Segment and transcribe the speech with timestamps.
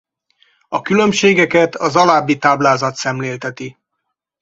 [0.69, 3.77] A különbségeket az alábbi táblázat szemlélteti.